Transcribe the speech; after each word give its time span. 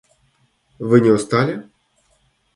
Вы 0.79 1.01
не 1.01 1.11
устали? 1.11 1.69